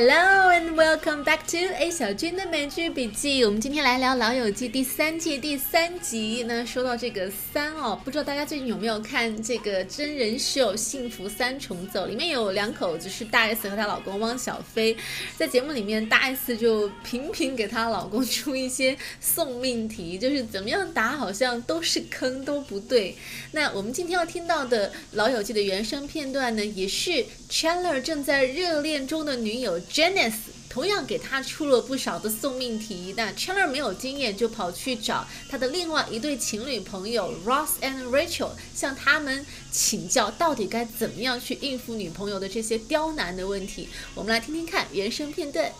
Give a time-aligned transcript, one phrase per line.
[0.00, 0.39] Hello
[1.00, 3.42] welcome back to A 小军的美剧笔记。
[3.42, 6.44] 我们今天来聊《老友记》第三季第三集。
[6.46, 12.04] 那说到这个三哦，不知道大家最近有没有看这个真人秀《幸福三重奏》？
[12.06, 14.94] 里面有两口子是大 S 和她老公汪小菲。
[15.38, 23.16] 在节目里面，大 S 就频频给她老公出一些送命题，就是怎么样答好像都是坑，都不对。
[23.52, 29.80] 那我们今天要听到的《老友记》的原声片段呢，也是 Chandler 正在热恋中的女友。
[29.80, 30.32] Janice
[30.69, 43.87] 同样给他出了不少的送命题，但 Chandler 没有经验，就跑去找他的另外一对情侣朋友 Ross and Rachel，向他们请教到底该怎么样去应付女朋友的这些刁难的问题。
[44.13, 45.71] 我们来听听看原声片段。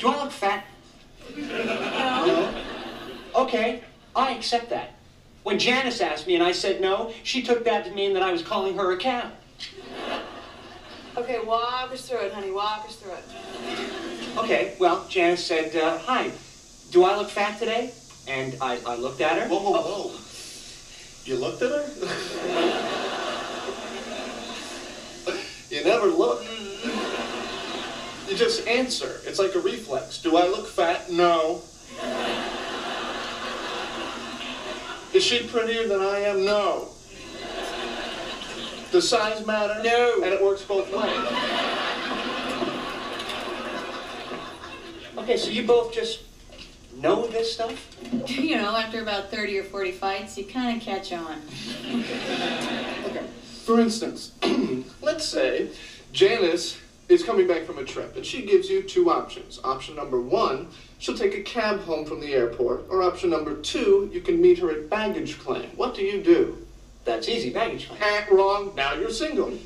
[0.00, 0.62] Do I look fat?
[1.36, 2.48] No.
[3.34, 3.80] Okay,
[4.14, 4.94] I accept that.
[5.44, 8.32] When Janice asked me and I said no, she took that to mean that I
[8.32, 9.30] was calling her a cow.
[11.15, 12.49] Okay, walk us through it, honey.
[12.49, 13.23] Walk us through it.
[14.37, 16.31] Okay, well, Janice said, uh, Hi,
[16.89, 17.91] do I look fat today?
[18.27, 19.47] And I, I looked at her.
[19.47, 20.11] Whoa, whoa, whoa.
[21.25, 21.85] You looked at her?
[25.69, 26.43] you never look.
[28.27, 29.21] You just answer.
[29.25, 30.17] It's like a reflex.
[30.19, 31.11] Do I look fat?
[31.11, 31.61] No.
[35.13, 36.43] Is she prettier than I am?
[36.43, 36.89] No.
[38.93, 39.81] Does size matter?
[39.81, 40.21] No.
[40.23, 41.17] And it works both ways.
[45.17, 46.21] Okay, so you both just
[47.01, 47.89] know this stuff?
[48.27, 51.41] You know, after about 30 or 40 fights, you kind of catch on.
[51.89, 53.25] Okay.
[53.65, 54.33] For instance,
[55.01, 55.69] let's say
[56.11, 56.77] Janice
[57.09, 59.59] is coming back from a trip and she gives you two options.
[59.63, 60.67] Option number one,
[60.99, 62.85] she'll take a cab home from the airport.
[62.89, 65.71] Or option number two, you can meet her at baggage claim.
[65.75, 66.62] What do you do?
[67.05, 68.23] That's easy baggage claim.
[68.31, 68.73] Wrong.
[68.75, 69.57] Now you're single.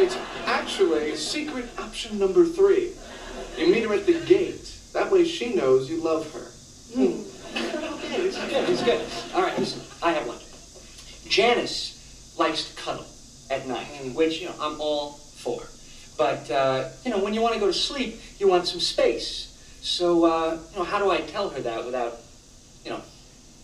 [0.00, 0.16] It's
[0.46, 2.92] actually secret option number three.
[3.56, 4.74] You meet her at the gate.
[4.92, 6.50] That way she knows you love her.
[6.94, 7.22] Hmm.
[8.08, 9.34] Okay, this is good, this is good.
[9.34, 10.38] All right, listen, I have one.
[11.28, 13.06] Janice likes to cuddle
[13.50, 15.60] at night, which, you know, I'm all for.
[16.16, 19.78] But, uh, you know, when you want to go to sleep, you want some space.
[19.82, 22.18] So, uh, you know, how do I tell her that without,
[22.84, 23.02] you know,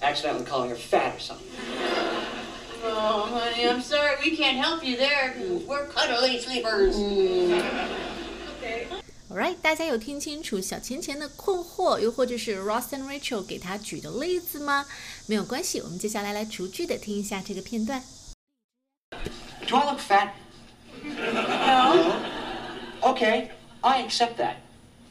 [0.03, 1.47] accidentally calling her fat or something?
[2.83, 4.15] Oh, honey, I'm sorry.
[4.23, 6.95] We can't help you there 'cause we're cuddly sleepers.
[6.95, 8.87] Okay.
[9.29, 14.85] Alright，大家有听清楚小钱钱的困惑，又或者是 Ross and Rachel 给他举的例子吗？
[15.27, 18.01] 没有关系，我们接下来来逐句的听一下这个片段。
[19.67, 20.29] Do I look fat?
[21.03, 22.15] No.
[23.01, 23.49] Okay,
[23.81, 24.55] I accept that.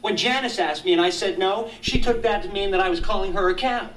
[0.01, 2.89] When Janice asked me and I said no, she took that to mean that I
[2.89, 3.89] was calling her a cow.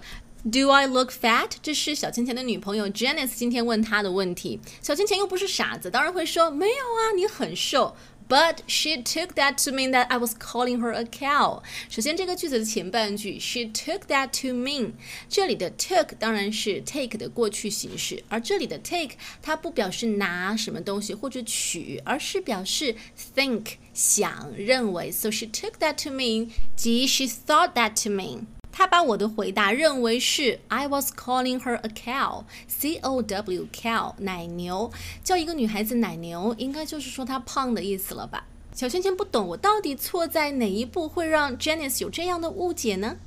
[0.47, 1.51] Do I look fat？
[1.63, 4.59] 这是小钱钱的女朋友 Janice 今天问他的问题。
[4.83, 7.95] 小钱钱又不是傻子，当然会说没有啊，你很瘦。
[8.29, 11.63] But she took that to mean that I was calling her a cow。
[11.91, 14.93] 首先，这个句子的前半句，she took that to mean，
[15.29, 22.97] 这里的 took 当然是 take 的过去形式，而这里的 take 它不表示拿什么东西或者取，而是表示
[23.35, 25.11] think 想认为。
[25.11, 28.47] So she took that to mean，即 she thought that to mean。
[28.78, 34.92] 他把我的回答认为是 I was calling her a cow，C O W cow 奶牛，
[35.24, 38.46] 叫一个女孩子奶牛，应该就是说她胖的意思了吧？
[38.76, 43.18] 小圈圈不懂，我到底错在哪一步会让 Janice 有这样的误解呢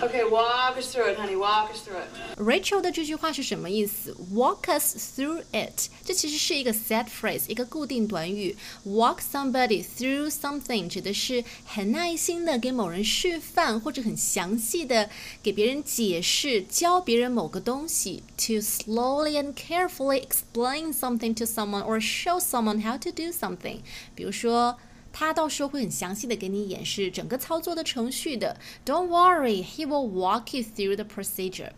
[0.00, 1.34] Okay, walk us through it, honey.
[1.34, 2.38] Walk us through it.
[2.38, 4.14] Rachel 的这句话是什么意思？
[4.32, 8.56] Walk us through it，这其实是一个 set phrase，一个固定短语。
[8.86, 15.08] Walk somebody through something 指的是很耐心的给某人示范，或者很详细的
[15.42, 18.22] 给别人解释、教别人某个东西。
[18.36, 23.78] To slowly and carefully explain something to someone or show someone how to do something。
[24.14, 24.78] 比如说。
[25.18, 28.58] 他到时候会很详细的给你演示整个操作的程序的。
[28.84, 31.70] Don't worry, he will walk you through the procedure.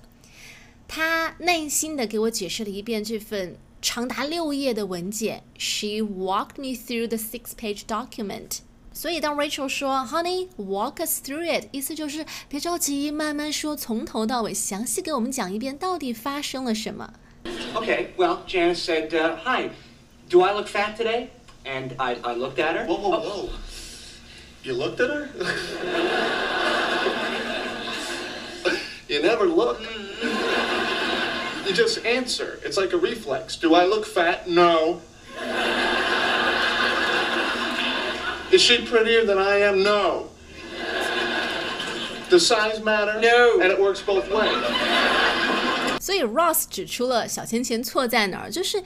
[0.89, 5.43] 他耐心的给我解释了一遍这份长达六页的文件。
[5.59, 8.61] She walked me through the six-page document.
[8.93, 17.13] 所以当 Rachel 说 “Honey, walk us through it”，意思就是别着急，慢慢说，从头到尾详细给我们讲一遍到底发生了什么。
[17.75, 19.69] Okay, well, Janice said, uh, Hi,
[20.31, 21.29] do I look fat today?
[21.65, 22.87] And I, I looked at her.
[22.87, 23.51] Whoa, whoa, whoa.
[24.63, 25.29] You looked at her?
[29.09, 29.81] you never look.
[31.67, 32.61] You just answer.
[32.65, 33.57] It's like a reflex.
[33.57, 34.49] Do I look fat?
[34.49, 35.01] No.
[38.53, 39.83] Is she prettier than I am?
[39.83, 40.29] No.
[42.31, 43.21] Does size matter?
[43.21, 43.61] No.
[43.61, 44.57] And it works both ways.
[46.01, 48.81] 所以 Ross 指出了小钱钱错在哪儿，就是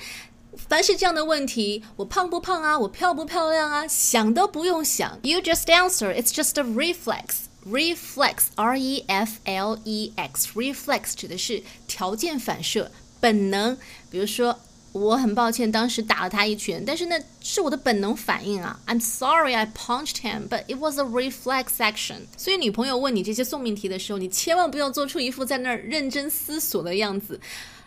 [0.69, 2.78] 凡是这样的问题，我胖不胖啊？
[2.80, 3.88] 我漂不漂亮啊？
[3.88, 6.13] 想都不用想，You just answer.
[6.13, 7.46] It's just a reflex.
[7.66, 10.48] Reflex, R-E-F-L-E-X.
[10.54, 13.78] Reflex 指的是条件反射、本能。
[14.12, 14.60] 比如说，
[14.92, 18.80] 我很抱歉当时打了他一拳，但是那是我的本能反应啊。
[18.86, 22.28] I'm sorry I punched him, but it was a reflex action.
[22.38, 27.42] 所以女朋友问你这些送命题的时候，你千万不要做出一副在那儿认真思索的样子。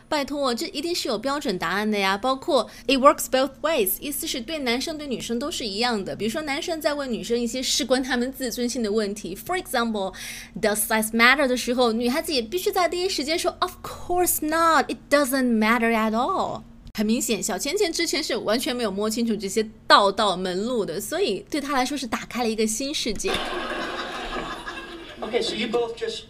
[0.08, 2.16] 拜托，这一定是有标准答案的呀。
[2.16, 6.16] 包括 it works both ways，意思是对男生对女生都是一样的。
[6.16, 16.62] 比如说，男生在问女生一些事关他们自尊心的问题，for example，does size matter 的时候，女孩子也必须在第一时间说 of course not，it doesn't matter at all。
[16.94, 23.30] 很明显，小钱钱之前是完全没有摸清楚这些道道门路的，所以对他来说是打开了一个新世界。
[25.20, 26.22] Okay, so you both just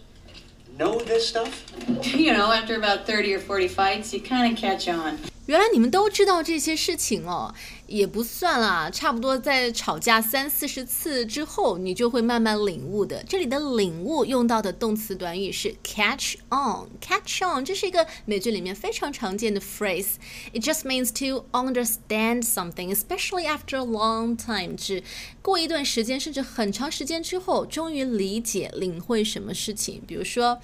[0.79, 1.65] know this stuff?
[2.05, 5.19] You know, after about 30 or 40 fights, you kind of catch on.
[5.49, 7.51] 原来你们都知道这些事情哦，
[7.87, 13.23] 也不算啦，差不多在吵架三四十次之后，你就会慢慢领悟的。
[13.27, 20.17] 这里的领悟用到的动词短语是 catch on，catch on，这是一个美剧里面非常常见的 phrase。
[20.53, 25.01] It just means to understand something, especially after a long time，指
[25.41, 30.03] 过一段时间甚至很长时间之后，终于理解领会什么事情。
[30.05, 30.59] 比如说。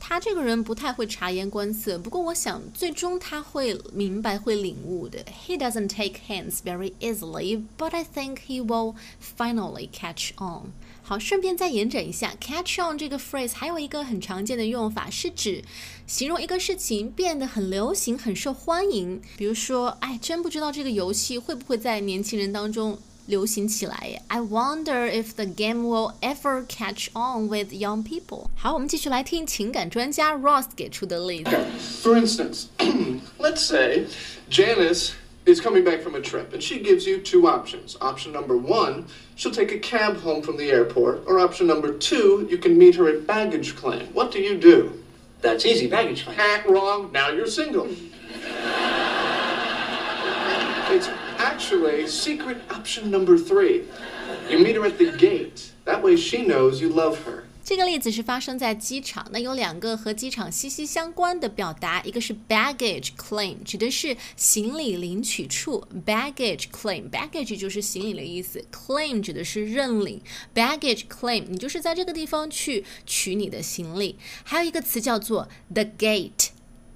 [0.00, 5.24] 他这个人不太会察言观色，不过我想最终他会明白、会领悟的。
[5.46, 8.96] He doesn't take hints very easily, but I think he will
[9.36, 10.72] finally catch on。
[11.02, 15.62] 好，顺便再延展一下，catch on 这个 phrase 还有一个很常见的用法，是指
[16.06, 19.20] 形容一个事情变得很流行、很受欢迎。
[19.36, 22.98] 比如说，哎，真不知道这个游戏会不会在年轻人当中。
[23.29, 24.21] 流行起来。
[24.27, 28.47] I wonder if the game will ever catch on with young people。
[28.55, 31.51] 好，我们继续来听情感专家 Ross 给出的例子。
[32.03, 32.65] For instance,
[33.39, 34.05] let's say
[34.49, 35.11] Janice
[35.45, 37.95] is coming back from a trip and she gives you two options.
[37.99, 39.05] Option number one,
[39.35, 42.95] she'll take a cab home from the airport, or option number two, you can meet
[42.95, 44.07] her at baggage claim.
[44.13, 45.01] What do you do?
[45.41, 46.37] That's easy, baggage claim.
[46.39, 47.11] Ah, wrong.
[47.11, 47.87] Now you're single.
[50.91, 51.09] it's
[51.59, 53.83] actually secret option number three.
[54.49, 55.71] You meet her at the gate.
[55.85, 57.43] That way she knows you love her.
[57.63, 70.21] 这个例子是发生在机场，那有两个和机场息息相关的表达，一个是 baggage claim，指的是行李领取处，baggage claim，baggage 就是行李的意思，claim 指的是认领，
[70.53, 74.19] baggage claim 你就是在这个地方去取你的行李。
[74.43, 76.48] 还有一个词叫做 the gate。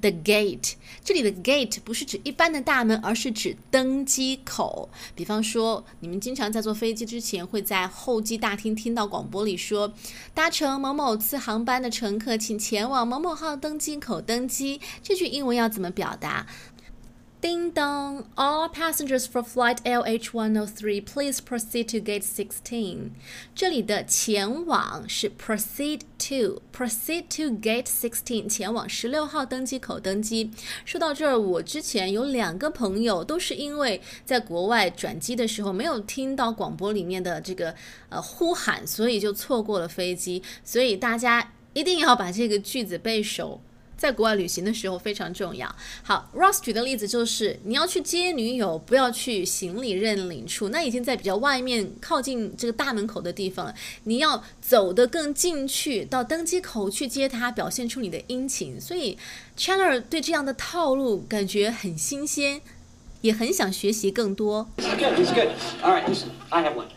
[0.04, 4.90] The gate，这里的 gate 不是指一般的大门，而是指登机口。
[5.14, 9.94] 比方说，你们经常在坐飞机之前，会在候机大厅听到广播里说
[10.34, 16.46] ：“搭乘某某次航班的乘客，请前往某某号登机口登机。”这句英文要怎么表达
[17.44, 23.10] 叮咚 All passengers for flight LH103, please proceed to gate 16.
[23.54, 30.50] 这里的前往是 proceed to proceed to gate 16，前往十六号登机口登机。
[30.86, 37.74] 说到这儿，我之前有两个朋友都是因为在国外转机的时候没有听到广播里面的这个
[38.08, 40.42] 呃呼喊，所以就错过了飞机。
[40.64, 43.60] 所以大家一定要把这个句子背熟。
[43.96, 45.74] 在国外旅行的时候非常重要。
[46.02, 53.74] 好，Ross 举的例子就是，你要去接女友，不要去行李认领处，那已经在比较外面、靠近这个大门口的地方了。
[54.04, 58.80] 你要走得更进去，到登机口去接她，表现出你的殷勤。
[58.80, 59.16] 所以
[59.56, 62.60] ，Chandler 对这样的套路感觉很新鲜，
[63.20, 64.68] 也很想学习更多。
[64.76, 65.18] It's good.
[65.18, 65.48] It's good.
[65.82, 66.30] All right, listen.
[66.50, 66.88] I have one.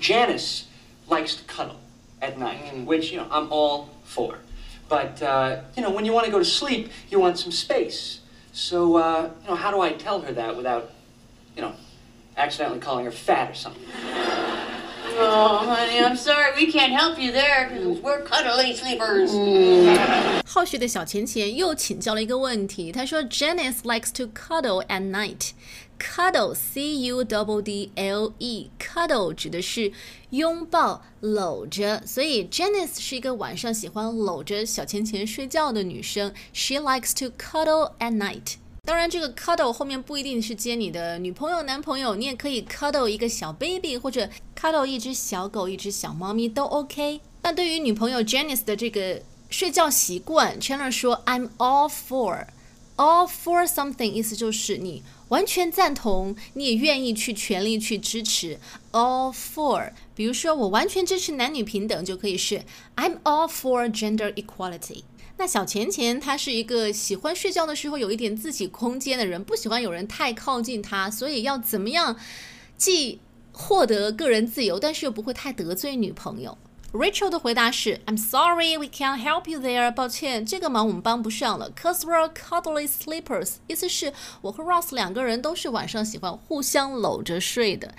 [0.00, 0.62] Janice
[1.08, 1.76] likes to cuddle
[2.20, 4.36] at night, which you know I'm all for.
[4.89, 8.19] But, uh, you know, when you want to go to sleep, you want some space.
[8.51, 10.91] So, uh, you know, how do I tell her that without,
[11.55, 11.73] you know,
[12.35, 13.83] accidentally calling her fat or something?
[15.17, 16.53] Oh, honey, I'm sorry.
[16.55, 19.31] We can't help you there because we're cuddly sleepers.
[20.45, 25.51] 后续的小钱钱又请教了一个问题，他说：“Janice likes to cuddle at night.
[25.98, 27.90] Cuddle, C-U-D-D-L-E,
[28.78, 29.92] cuddle 指的是
[30.30, 36.32] 拥抱、搂着，所以 Janice 是一个晚上喜欢搂着小钱钱睡觉的女生。
[36.52, 38.56] She likes to cuddle at night。
[38.84, 47.20] 当然，这个 cuddle 后面不一定是接你的女朋友、男朋友，你也可以 cuddle 一个小 baby，或者 cuddle 一只小狗、一只小猫咪都 OK。
[47.42, 52.46] 那对于女朋友 Janice 的这个睡觉习惯，Chandler 说 I'm all for。
[52.96, 58.58] All for something 意思就是你完全赞同，你也愿意去全力去支持。
[58.92, 62.62] All for，比如说我完全支持男女平等，就可以是
[62.94, 65.02] I'm all for gender equality。
[65.38, 72.16] 那小钱钱他是一个喜欢睡觉的时候有一点自己空间的人，不喜欢有人太靠近他，所以要怎么样
[72.78, 73.20] 既
[73.52, 76.56] 获得个人自由，但是又不会太得罪女朋友。
[76.96, 79.92] Rachel 的回答是：“I'm sorry, we can't help you there。
[79.92, 81.70] 抱歉，这个忙我们帮不上了。
[81.72, 87.94] Cause we're cuddly sleepers，意思是我和 Ross 两个人都是晚上喜欢互相搂着睡的。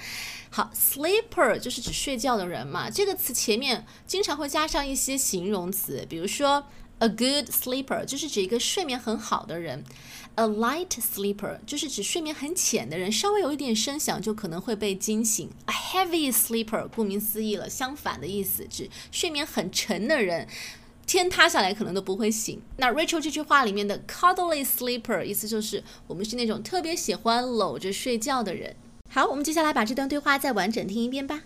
[0.50, 2.90] 好，sleeper 就是指睡觉的人嘛。
[2.90, 6.66] 这个词前面经常会加上一些形容词，比如说
[6.98, 9.84] a good sleeper 就是指一个睡眠很好的人。”
[10.38, 15.50] A light sleeper 就是指睡眠很浅的人，稍微有一点声响就可能会被惊醒。
[15.66, 20.48] A heavy sleeper 顾名思义了，相反的意思，指睡眠很沉的人，
[21.08, 22.62] 天塌下来可能都不会醒。
[22.78, 28.76] 那 Rachel 这句话里面的 cuddly sleeper 意思就是我们是那种特别喜欢搂着睡觉的人。
[29.12, 31.42] 好，我们接下来把这段对话再完整听一遍吧。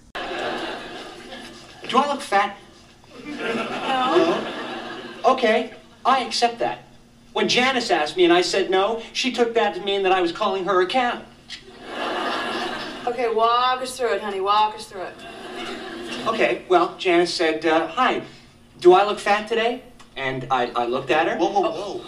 [1.89, 2.55] Do I look fat?
[3.25, 4.36] No.
[5.24, 5.69] Okay,
[6.01, 6.79] I accept that.
[7.33, 10.21] When Janice asked me and I said no, she took that to mean that I
[10.21, 11.21] was calling her a cow.
[13.07, 14.41] Okay, walk us through it, honey.
[14.41, 15.15] Walk us through it.
[16.27, 18.21] Okay, well, Janice said, uh, Hi,
[18.79, 19.83] do I look fat today?
[20.15, 21.38] And I, I looked at her.
[21.38, 22.05] Whoa, whoa, whoa.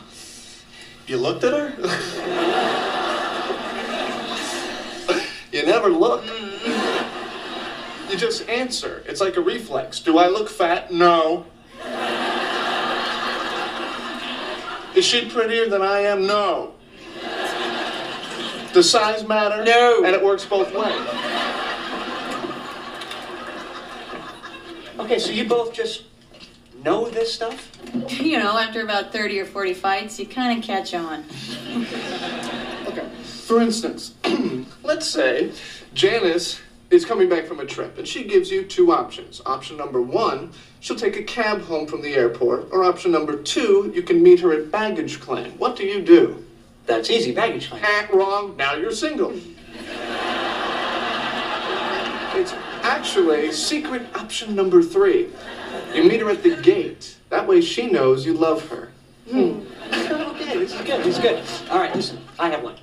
[1.08, 1.72] You looked at her?
[5.52, 6.24] you never look.
[8.10, 9.04] You just answer.
[9.08, 10.00] It's like a reflex.
[10.00, 10.92] Do I look fat?
[10.92, 11.46] No.
[14.96, 16.28] Is she prettier than I am?
[16.28, 16.74] No.
[18.74, 19.64] Does size matter?
[19.64, 20.04] No.
[20.04, 20.94] And it works both ways.
[25.00, 26.04] Okay, so you both just
[26.84, 27.70] know this stuff?
[28.10, 31.24] You know, after about 30 or 40 fights, you kind of catch on.
[32.88, 33.08] Okay.
[33.24, 34.16] For instance,
[34.84, 35.52] let's say
[35.94, 36.60] Janice
[36.94, 39.42] is coming back from a trip and she gives you two options.
[39.46, 43.92] Option number one, she'll take a cab home from the airport, or option number two,
[43.96, 45.52] you can meet her at baggage claim.
[45.58, 46.46] What do you do?
[46.86, 47.82] That's easy, baggage claim.
[47.86, 48.56] Ah, wrong.
[48.58, 49.34] Now you're single.
[52.36, 55.30] It's actually secret option number three.
[55.94, 57.18] You meet her at the gate.
[57.30, 58.92] That way she knows you love her.
[59.32, 61.44] Okay, this is good, this is good.
[61.70, 62.76] All right, listen, I have one.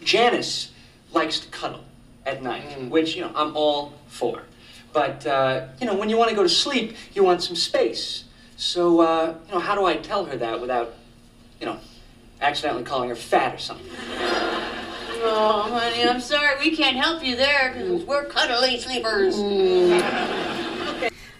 [0.00, 0.72] Janice
[1.12, 1.84] likes to cuddle
[2.26, 4.42] at night, which, you know, I'm all for.
[4.92, 8.24] But, uh, you know, when you want to go to sleep, you want some space.
[8.56, 10.94] So, uh, you know, how do I tell her that without,
[11.60, 11.78] you know,
[12.40, 13.90] accidentally calling her fat or something?
[15.24, 16.58] Oh, honey, I'm sorry.
[16.58, 19.36] We can't help you there because we're cuddly sleepers.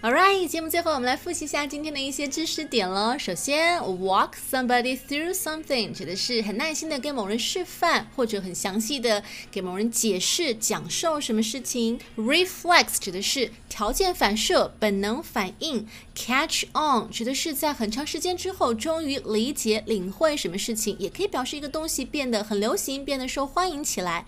[0.03, 3.17] Alright，节目最后我们来复习一下今天的一些知识点喽。
[3.17, 12.01] 首先，walk somebody through something 指的是很耐心的给某人示范，或者很详细的给某人解释、讲授什么事情。
[12.17, 15.87] reflex 指的是条件反射、本能反应。
[16.15, 24.27] catch on 指的是在很长时间之后终于理解、领会什么事情，也可以表示一个东西变得很流行、变得受欢迎起来。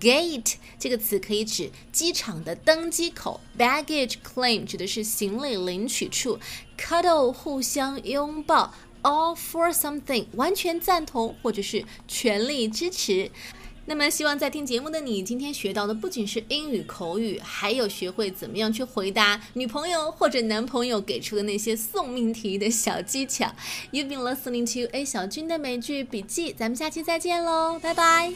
[0.00, 6.38] gate 这个词可以指机场的登机口，baggage claim 指的是行李领取处
[6.78, 13.30] ，cuddle 互相拥抱，all for something 完全赞同或者是全力支持。
[13.84, 23.52] 那么，希望在听节目的你，今天学到的不仅是英语口语，还有学会怎么样去回答女朋友或者男朋友给出的那些送命题的小技巧。
[23.90, 28.32] You've been listening to A 小军的美剧笔记，咱们下期再见喽，拜拜。